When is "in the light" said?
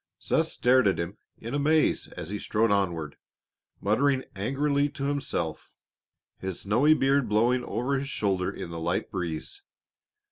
8.49-9.11